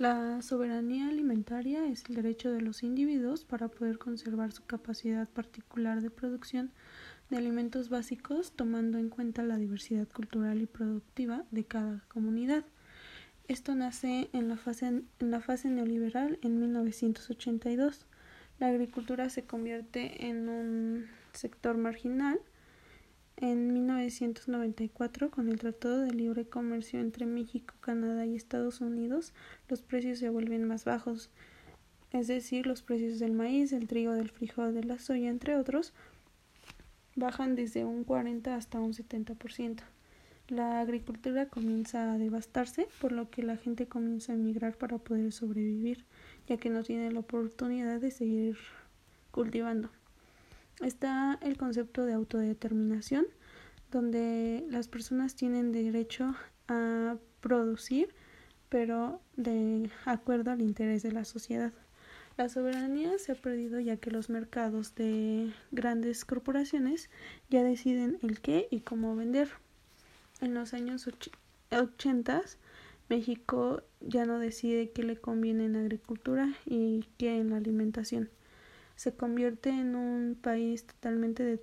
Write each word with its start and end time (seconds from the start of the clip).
La 0.00 0.40
soberanía 0.40 1.08
alimentaria 1.08 1.84
es 1.84 2.06
el 2.08 2.14
derecho 2.14 2.50
de 2.50 2.62
los 2.62 2.82
individuos 2.82 3.44
para 3.44 3.68
poder 3.68 3.98
conservar 3.98 4.50
su 4.50 4.64
capacidad 4.64 5.28
particular 5.28 6.00
de 6.00 6.08
producción 6.08 6.70
de 7.28 7.36
alimentos 7.36 7.90
básicos 7.90 8.52
tomando 8.52 8.96
en 8.96 9.10
cuenta 9.10 9.42
la 9.42 9.58
diversidad 9.58 10.08
cultural 10.08 10.62
y 10.62 10.64
productiva 10.64 11.44
de 11.50 11.64
cada 11.64 12.02
comunidad. 12.08 12.64
Esto 13.46 13.74
nace 13.74 14.30
en 14.32 14.48
la 14.48 14.56
fase, 14.56 14.86
en 14.86 15.30
la 15.30 15.42
fase 15.42 15.68
neoliberal 15.68 16.38
en 16.40 16.58
1982. 16.60 18.06
La 18.58 18.68
agricultura 18.68 19.28
se 19.28 19.44
convierte 19.44 20.28
en 20.28 20.48
un 20.48 21.08
sector 21.34 21.76
marginal 21.76 22.40
en 23.40 23.72
1994, 23.72 25.30
con 25.30 25.48
el 25.48 25.58
Tratado 25.58 26.00
de 26.00 26.12
Libre 26.12 26.44
Comercio 26.44 27.00
entre 27.00 27.24
México, 27.24 27.74
Canadá 27.80 28.26
y 28.26 28.36
Estados 28.36 28.82
Unidos, 28.82 29.32
los 29.68 29.80
precios 29.80 30.18
se 30.18 30.28
vuelven 30.28 30.68
más 30.68 30.84
bajos, 30.84 31.30
es 32.12 32.26
decir, 32.26 32.66
los 32.66 32.82
precios 32.82 33.18
del 33.18 33.32
maíz, 33.32 33.70
del 33.70 33.88
trigo, 33.88 34.12
del 34.12 34.28
frijol, 34.28 34.74
de 34.74 34.84
la 34.84 34.98
soya, 34.98 35.30
entre 35.30 35.56
otros, 35.56 35.94
bajan 37.16 37.54
desde 37.54 37.86
un 37.86 38.04
40 38.04 38.54
hasta 38.54 38.78
un 38.78 38.92
70%. 38.92 39.80
La 40.48 40.80
agricultura 40.80 41.46
comienza 41.46 42.12
a 42.12 42.18
devastarse, 42.18 42.88
por 43.00 43.12
lo 43.12 43.30
que 43.30 43.42
la 43.42 43.56
gente 43.56 43.86
comienza 43.86 44.32
a 44.32 44.34
emigrar 44.34 44.76
para 44.76 44.98
poder 44.98 45.32
sobrevivir, 45.32 46.04
ya 46.46 46.58
que 46.58 46.68
no 46.68 46.82
tiene 46.82 47.10
la 47.10 47.20
oportunidad 47.20 48.00
de 48.00 48.10
seguir 48.10 48.58
cultivando 49.30 49.90
está 50.80 51.38
el 51.42 51.56
concepto 51.56 52.04
de 52.04 52.14
autodeterminación, 52.14 53.26
donde 53.90 54.64
las 54.70 54.88
personas 54.88 55.34
tienen 55.34 55.72
derecho 55.72 56.34
a 56.68 57.16
producir, 57.40 58.14
pero 58.68 59.20
de 59.36 59.90
acuerdo 60.04 60.50
al 60.50 60.62
interés 60.62 61.02
de 61.02 61.12
la 61.12 61.24
sociedad. 61.24 61.72
La 62.36 62.48
soberanía 62.48 63.18
se 63.18 63.32
ha 63.32 63.34
perdido 63.34 63.80
ya 63.80 63.96
que 63.96 64.10
los 64.10 64.30
mercados 64.30 64.94
de 64.94 65.52
grandes 65.72 66.24
corporaciones 66.24 67.10
ya 67.50 67.62
deciden 67.62 68.18
el 68.22 68.40
qué 68.40 68.68
y 68.70 68.80
cómo 68.80 69.14
vender. 69.16 69.50
En 70.40 70.54
los 70.54 70.72
años 70.72 71.06
80 71.70 72.42
México 73.10 73.82
ya 74.00 74.24
no 74.24 74.38
decide 74.38 74.90
qué 74.92 75.02
le 75.02 75.16
conviene 75.16 75.64
en 75.66 75.72
la 75.74 75.80
agricultura 75.80 76.54
y 76.64 77.04
qué 77.18 77.38
en 77.38 77.50
la 77.50 77.56
alimentación 77.56 78.30
se 79.00 79.14
convierte 79.14 79.70
en 79.70 79.96
un 79.96 80.34
país 80.38 80.84
totalmente 80.84 81.58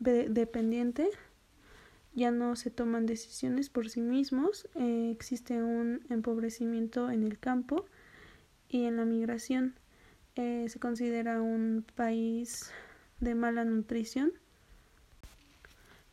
dependiente, 0.00 1.08
ya 2.12 2.32
no 2.32 2.56
se 2.56 2.72
toman 2.72 3.06
decisiones 3.06 3.70
por 3.70 3.88
sí 3.88 4.00
mismos, 4.00 4.66
eh, 4.74 5.12
existe 5.12 5.62
un 5.62 6.04
empobrecimiento 6.10 7.08
en 7.08 7.22
el 7.22 7.38
campo 7.38 7.86
y 8.68 8.86
en 8.86 8.96
la 8.96 9.04
migración. 9.04 9.76
Eh, 10.34 10.66
se 10.68 10.80
considera 10.80 11.40
un 11.40 11.86
país 11.94 12.72
de 13.20 13.36
mala 13.36 13.64
nutrición. 13.64 14.32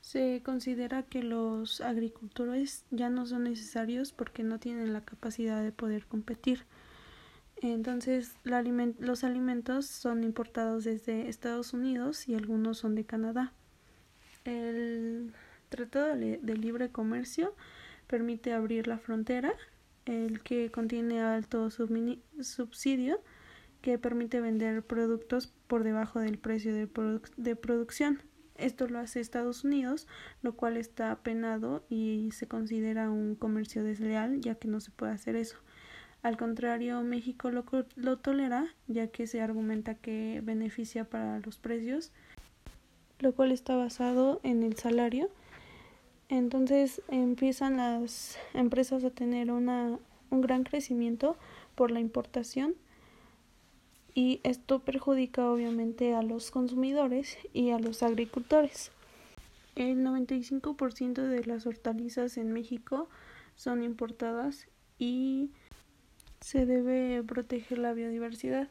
Se 0.02 0.44
considera 0.46 1.02
que 1.02 1.24
los 1.24 1.82
agricultores 1.82 2.86
ya 2.92 3.10
no 3.10 3.26
son 3.26 3.46
necesarios 3.46 4.12
porque 4.12 4.44
no 4.44 4.60
tienen 4.60 4.94
la 4.94 5.02
capacidad 5.02 5.64
de 5.64 5.72
poder 5.72 6.06
competir. 6.06 6.68
Entonces, 7.62 8.34
los 8.44 9.24
alimentos 9.24 9.86
son 9.86 10.24
importados 10.24 10.86
desde 10.86 11.28
Estados 11.28 11.74
Unidos 11.74 12.28
y 12.30 12.36
algunos 12.36 12.78
son 12.78 12.96
de 12.96 13.06
Canadá. 13.06 13.52
El 14.46 15.34
Tratado 15.70 16.16
de 16.16 16.58
Libre 16.58 16.90
Comercio 16.90 17.54
permite 18.08 18.54
abrir 18.54 18.88
la 18.88 18.98
frontera, 18.98 19.54
el 20.06 20.42
que 20.42 20.72
contiene 20.72 21.22
alto 21.22 21.70
subsidio 21.70 23.22
que 23.82 23.98
permite 23.98 24.42
vender 24.42 24.84
productos 24.84 25.54
por 25.68 25.84
debajo 25.84 26.20
del 26.20 26.38
precio 26.38 26.74
de, 26.74 27.56
producción. 27.56 28.22
Esto 28.56 28.88
lo 28.88 29.00
hace 29.00 29.22
Estados 29.22 29.64
Unidos, 29.64 30.08
lo 30.42 30.54
cual 30.56 30.76
está 30.76 31.16
penado 31.24 31.86
y 31.90 32.30
se 32.34 32.48
considera 32.48 33.10
un 33.10 33.36
comercio 33.36 33.84
desleal, 33.84 34.42
ya 34.42 34.56
que 34.56 34.68
no 34.68 34.82
se 34.82 34.92
puede 34.92 35.14
hacer 35.14 35.38
eso. 35.38 35.58
Al 36.22 36.38
contrario, 36.38 37.02
México 37.02 37.50
lo, 37.50 37.64
lo 37.96 38.18
tolera, 38.18 38.68
ya 38.88 39.08
que 39.08 39.26
se 39.26 39.42
argumenta 39.42 39.96
que 39.96 40.42
beneficia 40.44 41.06
para 41.06 41.40
los 41.40 41.58
precios, 41.58 42.12
lo 43.20 43.34
cual 43.34 43.52
está 43.52 43.76
basado 43.76 44.42
en 44.44 44.64
el 44.64 44.76
salario. 44.76 45.30
Entonces 46.28 47.02
empiezan 47.08 47.78
las 47.78 48.38
empresas 48.54 49.04
a 49.04 49.10
tener 49.10 49.50
una, 49.52 49.98
un 50.30 50.42
gran 50.42 50.64
crecimiento 50.64 51.38
por 51.76 51.90
la 51.92 52.00
importación 52.00 52.76
y 54.14 54.42
esto 54.44 54.80
perjudica 54.80 55.50
obviamente 55.50 56.14
a 56.14 56.22
los 56.22 56.52
consumidores 56.52 57.38
y 57.54 57.70
a 57.72 57.80
los 57.80 58.04
agricultores. 58.04 58.92
El 59.76 60.04
95% 60.04 61.22
de 61.22 61.46
las 61.46 61.66
hortalizas 61.66 62.38
en 62.38 62.52
México 62.52 63.08
son 63.56 63.84
importadas 63.84 64.68
y 64.98 65.52
se 66.42 66.66
debe 66.66 67.24
proteger 67.24 67.78
la 67.78 67.94
biodiversidad. 67.94 68.70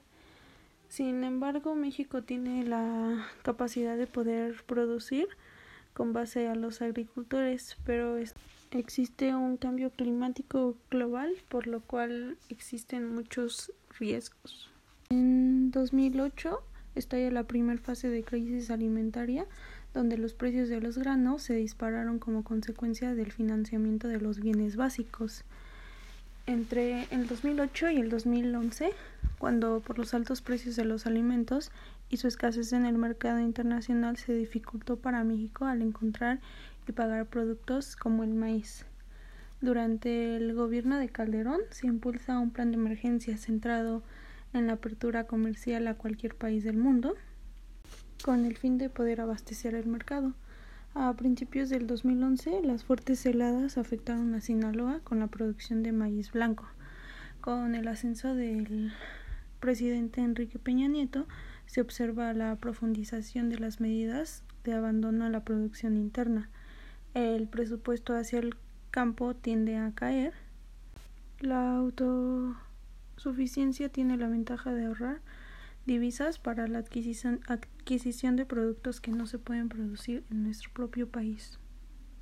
Sin 0.88 1.22
embargo, 1.24 1.74
México 1.74 2.22
tiene 2.22 2.64
la 2.64 3.26
capacidad 3.42 3.96
de 3.96 4.06
poder 4.06 4.62
producir 4.64 5.28
con 5.92 6.12
base 6.12 6.48
a 6.48 6.54
los 6.54 6.80
agricultores, 6.80 7.76
pero 7.84 8.16
existe 8.70 9.34
un 9.34 9.56
cambio 9.56 9.90
climático 9.90 10.76
global, 10.90 11.34
por 11.48 11.66
lo 11.66 11.80
cual 11.80 12.38
existen 12.48 13.14
muchos 13.14 13.72
riesgos. 13.98 14.70
En 15.10 15.70
2008 15.70 16.62
estalla 16.94 17.30
la 17.30 17.44
primera 17.44 17.80
fase 17.80 18.08
de 18.08 18.22
crisis 18.22 18.70
alimentaria, 18.70 19.46
donde 19.94 20.18
los 20.18 20.34
precios 20.34 20.68
de 20.68 20.80
los 20.80 20.98
granos 20.98 21.42
se 21.42 21.54
dispararon 21.54 22.18
como 22.18 22.44
consecuencia 22.44 23.14
del 23.14 23.32
financiamiento 23.32 24.08
de 24.08 24.20
los 24.20 24.40
bienes 24.40 24.76
básicos 24.76 25.44
entre 26.48 27.06
el 27.10 27.26
2008 27.26 27.90
y 27.90 27.98
el 27.98 28.08
2011, 28.08 28.90
cuando 29.38 29.80
por 29.80 29.98
los 29.98 30.14
altos 30.14 30.40
precios 30.40 30.76
de 30.76 30.86
los 30.86 31.06
alimentos 31.06 31.70
y 32.08 32.16
su 32.16 32.26
escasez 32.26 32.72
en 32.72 32.86
el 32.86 32.96
mercado 32.96 33.38
internacional 33.38 34.16
se 34.16 34.32
dificultó 34.32 34.96
para 34.96 35.24
México 35.24 35.66
al 35.66 35.82
encontrar 35.82 36.40
y 36.88 36.92
pagar 36.92 37.26
productos 37.26 37.96
como 37.96 38.24
el 38.24 38.32
maíz. 38.32 38.86
Durante 39.60 40.36
el 40.36 40.54
gobierno 40.54 40.98
de 40.98 41.10
Calderón 41.10 41.60
se 41.70 41.86
impulsa 41.86 42.38
un 42.38 42.50
plan 42.50 42.70
de 42.70 42.78
emergencia 42.78 43.36
centrado 43.36 44.02
en 44.54 44.66
la 44.66 44.74
apertura 44.74 45.24
comercial 45.24 45.86
a 45.86 45.94
cualquier 45.94 46.34
país 46.34 46.64
del 46.64 46.78
mundo, 46.78 47.14
con 48.24 48.46
el 48.46 48.56
fin 48.56 48.78
de 48.78 48.88
poder 48.88 49.20
abastecer 49.20 49.74
el 49.74 49.86
mercado. 49.86 50.32
A 50.94 51.12
principios 51.14 51.68
del 51.68 51.86
2011, 51.86 52.62
las 52.62 52.84
fuertes 52.84 53.26
heladas 53.26 53.76
afectaron 53.78 54.34
a 54.34 54.40
Sinaloa 54.40 55.00
con 55.04 55.20
la 55.20 55.28
producción 55.28 55.82
de 55.82 55.92
maíz 55.92 56.32
blanco. 56.32 56.66
Con 57.40 57.74
el 57.74 57.88
ascenso 57.88 58.34
del 58.34 58.92
presidente 59.60 60.20
Enrique 60.20 60.58
Peña 60.58 60.88
Nieto, 60.88 61.26
se 61.66 61.80
observa 61.80 62.32
la 62.32 62.56
profundización 62.56 63.48
de 63.50 63.58
las 63.58 63.80
medidas 63.80 64.42
de 64.64 64.72
abandono 64.72 65.24
a 65.24 65.28
la 65.28 65.44
producción 65.44 65.96
interna. 65.96 66.50
El 67.14 67.46
presupuesto 67.48 68.16
hacia 68.16 68.40
el 68.40 68.56
campo 68.90 69.36
tiende 69.36 69.76
a 69.76 69.92
caer. 69.94 70.34
La 71.40 71.76
autosuficiencia 71.76 73.88
tiene 73.88 74.16
la 74.16 74.26
ventaja 74.28 74.72
de 74.72 74.86
ahorrar 74.86 75.20
divisas 75.88 76.38
para 76.38 76.68
la 76.68 76.78
adquisición, 76.78 77.40
adquisición 77.48 78.36
de 78.36 78.46
productos 78.46 79.00
que 79.00 79.10
no 79.10 79.26
se 79.26 79.40
pueden 79.40 79.68
producir 79.68 80.22
en 80.30 80.44
nuestro 80.44 80.70
propio 80.72 81.08
país. 81.08 81.58